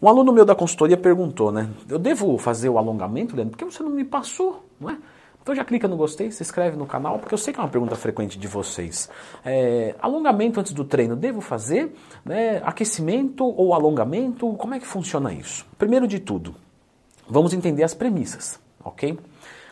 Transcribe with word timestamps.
Um 0.00 0.08
aluno 0.08 0.32
meu 0.32 0.44
da 0.44 0.54
consultoria 0.54 0.96
perguntou, 0.96 1.50
né? 1.50 1.68
Eu 1.88 1.98
devo 1.98 2.38
fazer 2.38 2.68
o 2.68 2.78
alongamento, 2.78 3.34
Leandro? 3.34 3.56
Porque 3.56 3.64
você 3.64 3.82
não 3.82 3.90
me 3.90 4.04
passou, 4.04 4.64
não 4.80 4.90
é? 4.90 4.98
Então 5.42 5.56
já 5.56 5.64
clica 5.64 5.88
no 5.88 5.96
gostei, 5.96 6.30
se 6.30 6.42
inscreve 6.42 6.76
no 6.76 6.86
canal, 6.86 7.18
porque 7.18 7.34
eu 7.34 7.38
sei 7.38 7.52
que 7.52 7.58
é 7.58 7.62
uma 7.62 7.68
pergunta 7.68 7.96
frequente 7.96 8.38
de 8.38 8.46
vocês. 8.46 9.10
É, 9.44 9.96
alongamento 9.98 10.60
antes 10.60 10.72
do 10.72 10.84
treino, 10.84 11.16
devo 11.16 11.40
fazer? 11.40 11.96
Né? 12.24 12.60
Aquecimento 12.64 13.44
ou 13.44 13.74
alongamento? 13.74 14.52
Como 14.54 14.74
é 14.74 14.78
que 14.78 14.86
funciona 14.86 15.32
isso? 15.32 15.66
Primeiro 15.78 16.06
de 16.06 16.20
tudo, 16.20 16.54
vamos 17.26 17.52
entender 17.52 17.82
as 17.82 17.94
premissas, 17.94 18.60
ok? 18.84 19.18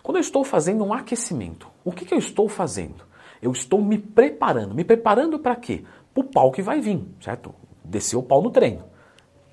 Quando 0.03 0.17
eu 0.17 0.23
estou 0.23 0.43
fazendo 0.43 0.83
um 0.83 0.93
aquecimento, 0.93 1.69
o 1.85 1.93
que, 1.93 2.05
que 2.05 2.15
eu 2.15 2.19
estou 2.19 2.49
fazendo? 2.49 3.05
Eu 3.41 3.53
estou 3.53 3.83
me 3.83 3.99
preparando. 3.99 4.75
Me 4.75 4.83
preparando 4.83 5.39
para 5.39 5.55
quê? 5.57 5.85
Para 6.15 6.21
o 6.21 6.25
pau 6.25 6.51
que 6.51 6.63
vai 6.63 6.81
vir, 6.81 7.05
certo? 7.21 7.55
Descer 7.85 8.17
o 8.17 8.23
pau 8.23 8.43
no 8.43 8.51
treino. 8.51 8.96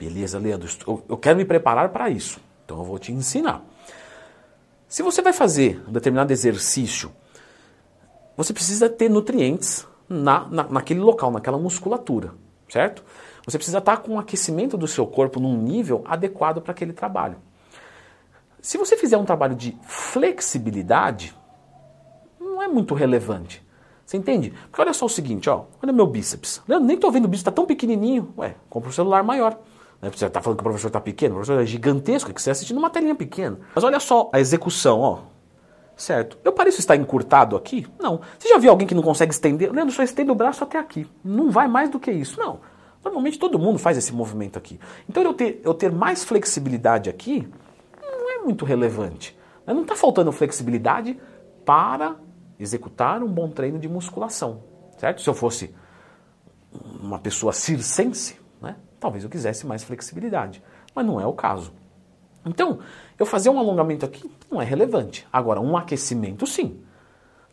Beleza, 0.04 0.38
Leandro, 0.38 0.68
eu 1.08 1.18
quero 1.18 1.38
me 1.38 1.46
preparar 1.46 1.88
para 1.90 2.10
isso. 2.10 2.42
Então 2.66 2.78
eu 2.78 2.84
vou 2.84 3.00
te 3.00 3.14
ensinar. 3.14 3.64
Se 4.86 5.02
você 5.02 5.22
vai 5.22 5.32
fazer 5.32 5.82
um 5.88 5.94
determinado 5.94 6.34
exercício, 6.34 7.10
você 8.36 8.52
precisa 8.52 8.90
ter 8.90 9.10
nutrientes 9.10 9.88
na, 10.10 10.46
na, 10.50 10.64
naquele 10.64 11.00
local, 11.00 11.32
naquela 11.32 11.58
musculatura, 11.58 12.34
certo? 12.68 13.02
Você 13.46 13.58
precisa 13.58 13.78
estar 13.78 13.98
com 13.98 14.16
o 14.16 14.20
aquecimento 14.20 14.76
do 14.78 14.88
seu 14.88 15.08
corpo 15.08 15.40
num 15.40 15.58
nível 15.58 16.04
adequado 16.06 16.62
para 16.62 16.74
aquele 16.74 16.92
trabalho. 16.92 17.38
Se 18.62 18.78
você 18.78 18.98
fizer 18.98 19.18
um 19.18 19.26
trabalho 19.26 19.56
de 19.56 19.78
flexibilidade, 19.84 21.34
não 22.40 22.62
é 22.62 22.68
muito 22.68 22.94
relevante. 22.94 23.66
Você 24.06 24.18
entende? 24.18 24.54
Porque 24.70 24.82
olha 24.82 24.94
só 24.94 25.06
o 25.06 25.10
seguinte, 25.10 25.50
ó, 25.50 25.64
olha 25.82 25.94
meu 25.94 26.06
bíceps. 26.06 26.62
Eu 26.68 26.82
nem 26.82 26.96
estou 26.96 27.10
vendo 27.10 27.24
o 27.26 27.28
bíceps, 27.30 27.42
está 27.42 27.52
tão 27.52 27.66
pequenininho. 27.66 28.34
Ué, 28.38 28.56
compra 28.70 28.90
um 28.90 28.94
celular 28.94 29.24
maior. 29.24 29.58
Né? 30.04 30.12
Você 30.14 30.26
está 30.26 30.42
falando 30.42 30.58
que 30.58 30.62
o 30.62 30.66
professor 30.66 30.88
está 30.88 31.00
pequeno, 31.00 31.36
o 31.36 31.38
professor 31.38 31.62
é 31.62 31.66
gigantesco, 31.66 32.34
que 32.34 32.42
você 32.42 32.50
está 32.50 32.52
assistindo 32.52 32.78
uma 32.78 32.90
telinha 32.90 33.16
pequena. 33.16 33.58
Mas 33.74 33.84
olha 33.86 34.00
só 34.02 34.30
a 34.34 34.40
execução, 34.40 35.00
ó. 35.00 35.20
Certo. 35.96 36.38
Eu 36.44 36.52
pareço 36.52 36.80
estar 36.80 36.96
encurtado 36.96 37.56
aqui? 37.56 37.88
Não. 38.00 38.20
Você 38.38 38.50
já 38.50 38.58
viu 38.58 38.72
alguém 38.72 38.86
que 38.86 38.96
não 38.96 39.04
consegue 39.04 39.32
estender? 39.32 39.72
Leandro, 39.72 39.94
só 39.94 40.04
estende 40.04 40.30
o 40.32 40.36
braço 40.36 40.64
até 40.64 40.78
aqui. 40.78 41.08
Não 41.24 41.50
vai 41.50 41.68
mais 41.68 41.90
do 41.90 42.00
que 42.00 42.12
isso. 42.12 42.40
Não. 42.40 42.60
Normalmente 43.04 43.40
todo 43.40 43.60
mundo 43.60 43.80
faz 43.80 43.98
esse 43.98 44.12
movimento 44.12 44.58
aqui. 44.58 44.80
Então 45.08 45.24
eu 45.24 45.34
ter, 45.34 45.62
eu 45.64 45.74
ter 45.74 45.92
mais 45.92 46.24
flexibilidade 46.24 47.10
aqui 47.10 47.48
não 48.02 48.32
é 48.32 48.44
muito 48.44 48.66
relevante. 48.66 49.38
Não 49.66 49.84
está 49.84 49.96
faltando 49.96 50.32
flexibilidade 50.32 51.18
para 51.64 52.16
executar 52.60 53.22
um 53.22 53.28
bom 53.28 53.50
treino 53.50 53.78
de 53.78 53.88
musculação. 53.88 54.64
Certo? 54.98 55.22
Se 55.22 55.30
eu 55.30 55.34
fosse 55.34 55.74
uma 57.00 57.20
pessoa 57.20 57.54
circense, 57.54 58.43
Talvez 59.04 59.26
eu 59.26 59.30
quisesse 59.30 59.68
mais 59.68 59.84
flexibilidade, 59.84 60.64
mas 60.96 61.06
não 61.06 61.20
é 61.20 61.28
o 61.28 61.34
caso. 61.34 61.74
Então, 62.46 62.80
eu 63.20 63.26
fazer 63.26 63.50
um 63.50 63.60
alongamento 63.60 64.06
aqui 64.06 64.32
não 64.50 64.62
é 64.62 64.64
relevante. 64.64 65.28
Agora, 65.32 65.60
um 65.60 65.76
aquecimento, 65.76 66.48
sim. 66.48 66.80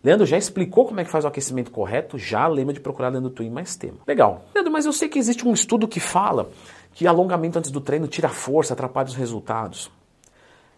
Leandro 0.01 0.25
já 0.25 0.39
explicou 0.39 0.87
como 0.87 1.01
é 1.01 1.05
que 1.05 1.11
faz 1.11 1.25
o 1.25 1.29
aquecimento 1.29 1.73
correto, 1.73 2.17
já 2.17 2.47
lembra 2.47 2.73
de 2.73 2.79
procurar 2.79 3.09
Leandro 3.09 3.31
Twin 3.31 3.51
mais 3.51 3.75
tema. 3.75 3.99
Legal. 4.07 4.45
Leandro, 4.55 4.73
mas 4.73 4.87
eu 4.87 4.93
sei 4.93 5.09
que 5.09 5.19
existe 5.19 5.45
um 5.45 5.53
estudo 5.53 5.89
que 5.89 5.99
fala 5.99 6.49
que 6.93 7.05
alongamento 7.05 7.59
antes 7.59 7.73
do 7.73 7.81
treino 7.81 8.07
tira 8.07 8.29
força, 8.29 8.75
atrapalha 8.75 9.09
os 9.09 9.17
resultados. 9.17 9.91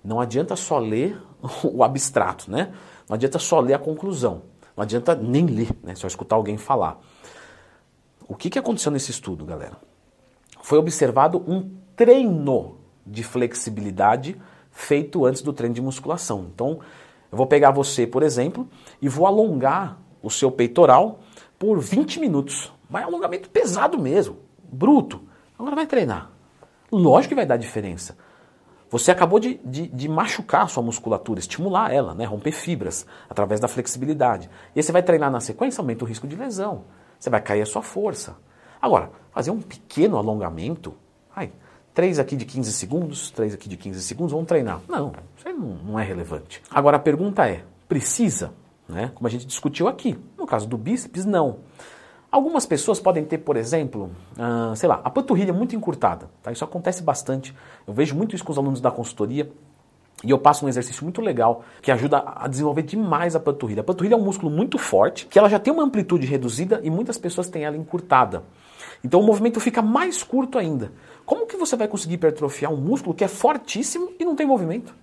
Não 0.03 0.23
adianta 0.23 0.57
só 0.57 0.79
ler 0.79 1.21
o 1.63 1.85
abstrato, 1.85 2.51
né? 2.51 2.73
Não 3.07 3.15
adianta 3.15 3.39
só 3.39 3.61
ler 3.61 3.75
a 3.75 3.79
conclusão. 3.79 4.41
Não 4.75 4.83
adianta 4.83 5.15
nem 5.15 5.45
ler, 5.45 5.69
né? 5.83 5.95
Só 5.95 6.07
escutar 6.07 6.37
alguém 6.37 6.57
falar. 6.57 6.99
O 8.27 8.35
que, 8.35 8.49
que 8.49 8.59
aconteceu 8.59 8.91
nesse 8.91 9.11
estudo, 9.11 9.45
galera? 9.45 9.77
Foi 10.63 10.79
observado 10.79 11.45
um 11.47 11.71
treino 11.95 12.79
de 13.07 13.23
flexibilidade 13.23 14.41
feito 14.71 15.27
antes 15.27 15.43
do 15.43 15.53
treino 15.53 15.75
de 15.75 15.83
musculação. 15.83 16.47
Então, 16.55 16.79
eu 17.31 17.37
vou 17.37 17.47
pegar 17.47 17.71
você, 17.71 18.07
por 18.07 18.23
exemplo, 18.23 18.67
e 19.01 19.09
vou 19.09 19.27
alongar 19.27 19.99
o 20.23 20.31
seu 20.31 20.51
peitoral 20.51 21.21
por 21.59 21.79
20 21.81 22.21
minutos. 22.21 22.73
Vai 22.89 23.03
alongamento 23.03 23.51
pesado 23.51 23.99
mesmo, 23.99 24.39
bruto. 24.63 25.21
Agora 25.59 25.75
vai 25.75 25.87
treinar. 25.87 26.31
Lógico 26.91 27.31
que 27.31 27.35
vai 27.35 27.47
dar 27.47 27.57
diferença. 27.57 28.17
Você 28.91 29.11
acabou 29.11 29.41
de, 29.41 29.59
de, 29.65 29.89
de, 29.89 30.09
machucar 30.09 30.65
a 30.65 30.69
sua 30.69 30.83
musculatura, 30.83 31.41
estimular 31.41 31.91
ela, 31.91 32.15
né? 32.15 32.27
romper 32.27 32.53
fibras 32.53 33.07
através 33.29 33.59
da 33.59 33.67
flexibilidade. 33.67 34.51
E 34.75 34.79
aí 34.79 34.83
você 34.83 34.93
vai 34.93 35.03
treinar 35.03 35.31
na 35.31 35.41
sequência, 35.41 35.81
aumenta 35.81 36.05
o 36.05 36.07
risco 36.07 36.27
de 36.29 36.37
lesão. 36.37 36.85
Você 37.19 37.31
vai 37.31 37.41
cair 37.41 37.63
a 37.63 37.67
sua 37.67 37.81
força. 37.81 38.37
Agora, 38.83 39.13
fazer 39.31 39.53
um 39.53 39.61
pequeno 39.61 40.19
alongamento, 40.19 40.93
ai, 41.35 41.53
três 41.95 42.19
aqui 42.19 42.35
de 42.35 42.45
15 42.45 42.73
segundos, 42.73 43.31
três 43.31 43.55
aqui 43.55 43.69
de 43.69 43.77
15 43.77 44.03
segundos, 44.03 44.33
vamos 44.33 44.49
treinar. 44.49 44.81
Não, 44.89 45.13
isso 45.37 45.47
aí 45.47 45.55
não, 45.55 45.99
é 45.99 46.03
relevante. 46.03 46.61
Agora 46.69 46.97
a 46.97 47.01
pergunta 47.01 47.49
é, 47.49 47.63
precisa? 47.89 48.53
Né? 48.89 49.13
Como 49.15 49.25
a 49.27 49.31
gente 49.31 49.47
discutiu 49.47 49.87
aqui. 49.87 50.19
No 50.37 50.47
caso 50.47 50.67
do 50.67 50.77
bíceps, 50.77 51.25
não. 51.25 51.61
Algumas 52.31 52.67
pessoas 52.67 52.99
podem 52.99 53.25
ter, 53.25 53.39
por 53.39 53.57
exemplo, 53.57 54.11
uh, 54.33 54.75
sei 54.75 54.89
lá, 54.89 55.01
a 55.05 55.11
panturrilha 55.11 55.53
muito 55.53 55.77
encurtada. 55.77 56.29
Tá? 56.43 56.51
Isso 56.51 56.65
acontece 56.65 57.03
bastante. 57.03 57.55
Eu 57.87 57.95
vejo 57.95 58.17
muito 58.17 58.35
isso 58.35 58.43
com 58.43 58.51
os 58.51 58.59
alunos 58.59 58.81
da 58.81 58.91
consultoria. 58.91 59.51
E 60.25 60.31
eu 60.31 60.39
passo 60.39 60.65
um 60.65 60.69
exercício 60.69 61.03
muito 61.05 61.21
legal 61.21 61.65
que 61.81 61.91
ajuda 61.91 62.23
a 62.37 62.47
desenvolver 62.47 62.83
demais 62.83 63.35
a 63.35 63.41
panturrilha. 63.41 63.81
A 63.81 63.85
panturrilha 63.85 64.15
é 64.15 64.17
um 64.17 64.25
músculo 64.25 64.51
muito 64.51 64.79
forte, 64.79 65.27
que 65.27 65.39
ela 65.39 65.49
já 65.49 65.59
tem 65.59 65.73
uma 65.73 65.83
amplitude 65.83 66.27
reduzida 66.27 66.81
e 66.83 66.91
muitas 66.91 67.19
pessoas 67.19 67.49
têm 67.49 67.65
ela 67.65 67.77
encurtada. 67.77 68.45
Então 69.05 69.21
o 69.21 69.23
movimento 69.25 69.59
fica 69.59 69.83
mais 69.83 70.23
curto 70.23 70.59
ainda. 70.59 70.93
Como 71.27 71.47
que 71.47 71.57
você 71.57 71.75
vai 71.77 71.89
conseguir 71.89 72.15
hipertrofiar 72.15 72.73
um 72.73 72.77
músculo 72.77 73.15
que 73.15 73.25
é 73.25 73.29
fortíssimo 73.29 74.13
e 74.19 74.25
não 74.25 74.37
tem 74.37 74.47
movimento? 74.47 74.95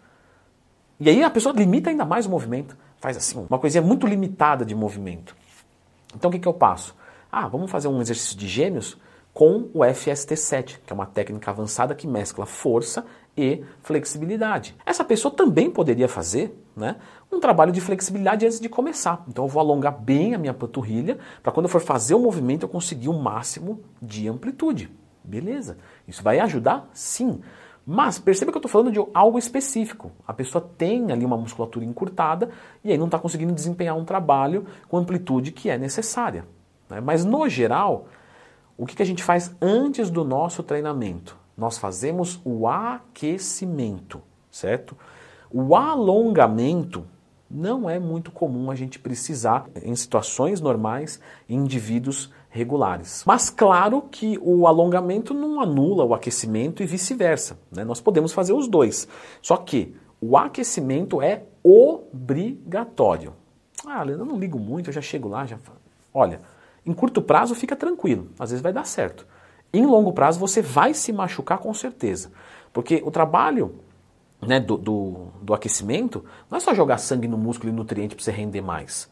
E 1.00 1.10
aí 1.10 1.24
a 1.24 1.30
pessoa 1.30 1.54
limita 1.54 1.90
ainda 1.90 2.06
mais 2.06 2.26
o 2.26 2.30
movimento. 2.30 2.78
Faz 3.00 3.18
assim, 3.18 3.46
uma 3.50 3.60
coisinha 3.60 3.82
muito 3.82 4.08
limitada 4.08 4.66
de 4.66 4.76
movimento. 4.76 5.36
Então 6.16 6.30
o 6.30 6.32
que, 6.32 6.40
que 6.40 6.48
eu 6.48 6.54
passo? 6.54 6.96
Ah, 7.32 7.48
vamos 7.48 7.70
fazer 7.70 7.88
um 7.88 8.02
exercício 8.02 8.38
de 8.38 8.48
gêmeos 8.48 8.98
com 9.34 9.70
o 9.74 9.80
FST7, 9.80 10.80
que 10.86 10.92
é 10.92 10.94
uma 10.94 11.06
técnica 11.06 11.52
avançada 11.52 11.96
que 11.96 12.08
mescla 12.08 12.46
força 12.46 13.06
e 13.38 13.64
flexibilidade. 13.82 14.76
Essa 14.86 15.04
pessoa 15.04 15.34
também 15.34 15.72
poderia 15.72 16.08
fazer 16.08 16.58
né, 16.76 16.98
um 17.32 17.40
trabalho 17.40 17.72
de 17.72 17.80
flexibilidade 17.80 18.46
antes 18.46 18.60
de 18.60 18.68
começar. 18.68 19.24
Então 19.28 19.46
eu 19.46 19.50
vou 19.50 19.60
alongar 19.62 19.98
bem 19.98 20.36
a 20.36 20.38
minha 20.38 20.54
panturrilha 20.54 21.18
para 21.42 21.52
quando 21.52 21.66
eu 21.66 21.70
for 21.70 21.82
fazer 21.82 22.16
o 22.16 22.20
movimento 22.20 22.64
eu 22.64 22.70
conseguir 22.70 23.10
o 23.10 23.14
máximo 23.14 23.82
de 24.02 24.28
amplitude. 24.28 24.92
Beleza? 25.24 25.78
Isso 26.08 26.24
vai 26.24 26.40
ajudar? 26.40 26.90
Sim. 26.94 27.42
Mas 27.86 28.20
perceba 28.20 28.52
que 28.52 28.58
eu 28.58 28.60
estou 28.60 28.70
falando 28.70 28.92
de 28.92 29.00
algo 29.14 29.40
específico. 29.40 30.12
A 30.28 30.34
pessoa 30.34 30.70
tem 30.78 31.12
ali 31.12 31.26
uma 31.26 31.38
musculatura 31.38 31.86
encurtada 31.86 32.50
e 32.84 32.92
aí 32.92 32.98
não 32.98 33.06
está 33.06 33.18
conseguindo 33.18 33.54
desempenhar 33.54 33.96
um 33.96 34.06
trabalho 34.06 34.66
com 34.88 34.98
amplitude 34.98 35.52
que 35.52 35.70
é 35.70 35.78
necessária. 35.78 36.46
Né? 36.90 37.00
Mas 37.00 37.24
no 37.26 37.48
geral, 37.48 38.08
o 38.80 38.86
que, 38.86 38.96
que 38.96 39.04
a 39.04 39.06
gente 39.06 39.22
faz 39.22 39.54
antes 39.62 40.10
do 40.10 40.24
nosso 40.24 40.64
treinamento? 40.64 41.38
Nós 41.58 41.78
fazemos 41.78 42.40
o 42.46 42.66
aquecimento, 42.66 44.22
certo? 44.50 44.96
O 45.52 45.76
alongamento 45.76 47.04
não 47.52 47.90
é 47.90 48.00
muito 48.00 48.32
comum 48.32 48.72
a 48.72 48.76
gente 48.76 48.98
precisar 48.98 49.66
em 49.84 49.94
situações 49.98 50.62
normais 50.62 51.20
em 51.50 51.58
indivíduos 51.58 52.32
regulares. 52.50 53.24
Mas 53.26 53.50
claro 53.50 54.02
que 54.04 54.40
o 54.42 54.66
alongamento 54.66 55.34
não 55.34 55.60
anula 55.60 56.06
o 56.06 56.14
aquecimento 56.14 56.82
e 56.82 56.86
vice-versa. 56.86 57.60
Né? 57.70 57.84
Nós 57.84 58.00
podemos 58.00 58.32
fazer 58.32 58.54
os 58.54 58.66
dois. 58.66 59.10
Só 59.42 59.58
que 59.58 59.94
o 60.22 60.38
aquecimento 60.38 61.22
é 61.22 61.44
obrigatório. 61.62 63.34
Ah, 63.86 64.06
eu 64.06 64.26
não 64.26 64.40
ligo 64.40 64.58
muito, 64.58 64.90
eu 64.90 64.94
já 64.94 65.02
chego 65.02 65.28
lá, 65.28 65.46
já. 65.46 65.58
Olha, 66.14 66.40
em 66.90 66.94
curto 66.94 67.22
prazo 67.22 67.54
fica 67.54 67.76
tranquilo, 67.76 68.30
às 68.40 68.50
vezes 68.50 68.64
vai 68.64 68.74
dar 68.74 68.86
certo. 68.86 69.28
Em 69.72 69.86
longo 69.86 70.12
prazo 70.12 70.40
você 70.40 70.62
vai 70.62 70.94
se 70.94 71.14
machucar 71.14 71.60
com 71.60 71.72
certeza. 71.74 72.32
Porque 72.74 73.02
o 73.06 73.12
trabalho 73.12 73.76
né, 74.42 74.60
do, 74.60 74.78
do, 74.78 75.28
do 75.42 75.54
aquecimento 75.54 76.26
não 76.50 76.58
é 76.58 76.60
só 76.60 76.74
jogar 76.74 76.98
sangue 76.98 77.28
no 77.28 77.38
músculo 77.38 77.72
e 77.72 77.76
nutriente 77.76 78.16
para 78.16 78.24
você 78.24 78.32
render 78.32 78.62
mais. 78.62 79.08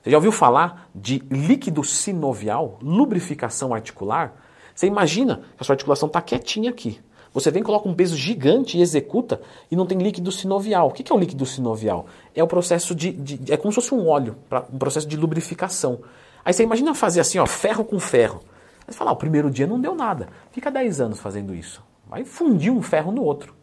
Você 0.00 0.10
já 0.10 0.16
ouviu 0.16 0.30
falar 0.30 0.88
de 0.94 1.18
líquido 1.30 1.82
sinovial, 1.82 2.78
lubrificação 2.80 3.74
articular? 3.74 4.32
Você 4.74 4.86
imagina 4.86 5.42
que 5.56 5.62
a 5.62 5.64
sua 5.64 5.72
articulação 5.72 6.06
está 6.06 6.22
quietinha 6.22 6.70
aqui. 6.70 7.00
Você 7.34 7.50
vem, 7.50 7.62
coloca 7.62 7.88
um 7.88 7.94
peso 7.94 8.16
gigante 8.16 8.78
e 8.78 8.80
executa 8.80 9.40
e 9.70 9.76
não 9.76 9.86
tem 9.86 9.98
líquido 9.98 10.30
sinovial. 10.32 10.88
O 10.88 10.92
que 10.92 11.10
é 11.10 11.14
o 11.14 11.18
líquido 11.18 11.44
sinovial? 11.44 12.06
É 12.34 12.42
o 12.42 12.46
processo 12.46 12.94
de, 12.94 13.12
de 13.12 13.52
é 13.52 13.56
como 13.56 13.72
se 13.72 13.76
fosse 13.76 13.94
um 13.94 14.08
óleo, 14.08 14.36
um 14.72 14.78
processo 14.78 15.06
de 15.06 15.16
lubrificação. 15.16 16.00
Aí 16.48 16.54
você 16.54 16.62
imagina 16.62 16.94
fazer 16.94 17.20
assim, 17.20 17.38
ó, 17.38 17.44
ferro 17.44 17.84
com 17.84 18.00
ferro. 18.00 18.40
Aí 18.86 18.86
você 18.90 18.96
fala, 18.96 19.10
ah, 19.10 19.12
o 19.12 19.16
primeiro 19.16 19.50
dia 19.50 19.66
não 19.66 19.78
deu 19.78 19.94
nada. 19.94 20.30
Fica 20.50 20.70
10 20.70 20.98
anos 20.98 21.20
fazendo 21.20 21.54
isso. 21.54 21.84
Vai 22.08 22.24
fundir 22.24 22.72
um 22.72 22.80
ferro 22.80 23.12
no 23.12 23.22
outro. 23.22 23.54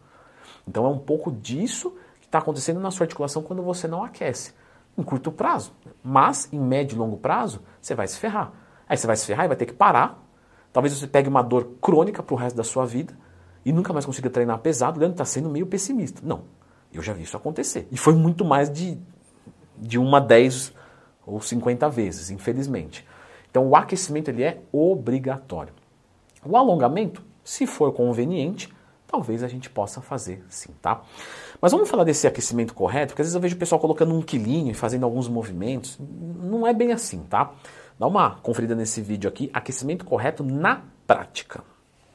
Então 0.68 0.86
é 0.86 0.88
um 0.88 0.98
pouco 1.00 1.32
disso 1.32 1.96
que 2.20 2.26
está 2.26 2.38
acontecendo 2.38 2.78
na 2.78 2.92
sua 2.92 3.02
articulação 3.02 3.42
quando 3.42 3.60
você 3.60 3.88
não 3.88 4.04
aquece. 4.04 4.54
Em 4.96 5.02
curto 5.02 5.32
prazo. 5.32 5.72
Mas 6.00 6.48
em 6.52 6.60
médio 6.60 6.94
e 6.94 6.98
longo 7.00 7.16
prazo, 7.16 7.60
você 7.80 7.92
vai 7.92 8.06
se 8.06 8.20
ferrar. 8.20 8.52
Aí 8.88 8.96
você 8.96 9.08
vai 9.08 9.16
se 9.16 9.26
ferrar 9.26 9.46
e 9.46 9.48
vai 9.48 9.56
ter 9.56 9.66
que 9.66 9.74
parar. 9.74 10.24
Talvez 10.72 10.96
você 10.96 11.08
pegue 11.08 11.28
uma 11.28 11.42
dor 11.42 11.72
crônica 11.82 12.22
para 12.22 12.34
o 12.34 12.38
resto 12.38 12.54
da 12.54 12.62
sua 12.62 12.86
vida. 12.86 13.18
e 13.64 13.72
nunca 13.72 13.92
mais 13.92 14.06
consiga 14.06 14.30
treinar 14.30 14.60
pesado, 14.60 14.96
o 14.96 15.00
Leandro 15.00 15.14
está 15.14 15.24
sendo 15.24 15.50
meio 15.50 15.66
pessimista. 15.66 16.20
Não, 16.24 16.44
eu 16.92 17.02
já 17.02 17.12
vi 17.12 17.24
isso 17.24 17.36
acontecer. 17.36 17.88
E 17.90 17.96
foi 17.96 18.14
muito 18.14 18.44
mais 18.44 18.70
de, 18.70 18.96
de 19.76 19.98
uma 19.98 20.20
10 20.20 20.75
ou 21.26 21.40
50 21.40 21.88
vezes, 21.90 22.30
infelizmente. 22.30 23.06
Então 23.50 23.66
o 23.66 23.74
aquecimento 23.74 24.28
ele 24.28 24.42
é 24.42 24.60
obrigatório. 24.70 25.74
O 26.44 26.56
alongamento, 26.56 27.22
se 27.42 27.66
for 27.66 27.92
conveniente, 27.92 28.72
talvez 29.06 29.42
a 29.42 29.48
gente 29.48 29.68
possa 29.68 30.00
fazer 30.00 30.44
sim, 30.48 30.70
tá? 30.80 31.02
Mas 31.60 31.72
vamos 31.72 31.88
falar 31.88 32.04
desse 32.04 32.26
aquecimento 32.26 32.74
correto, 32.74 33.08
porque 33.08 33.22
às 33.22 33.26
vezes 33.26 33.34
eu 33.34 33.40
vejo 33.40 33.56
o 33.56 33.58
pessoal 33.58 33.80
colocando 33.80 34.14
um 34.14 34.22
quilinho 34.22 34.70
e 34.70 34.74
fazendo 34.74 35.04
alguns 35.04 35.28
movimentos. 35.28 35.98
Não 35.98 36.66
é 36.66 36.72
bem 36.72 36.92
assim, 36.92 37.20
tá? 37.24 37.52
Dá 37.98 38.06
uma 38.06 38.36
conferida 38.42 38.74
nesse 38.74 39.00
vídeo 39.00 39.28
aqui, 39.28 39.50
aquecimento 39.52 40.04
correto 40.04 40.44
na 40.44 40.82
prática. 41.06 41.64